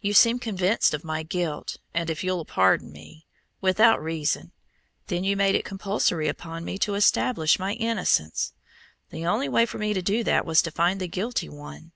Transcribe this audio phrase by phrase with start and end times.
[0.00, 3.26] You seemed convinced of my guilt, and, if you'll pardon me,
[3.60, 4.52] without reason;
[5.08, 8.52] then you made it compulsory upon me to establish my innocence.
[9.10, 11.90] The only way for me to do that was to find the guilty one.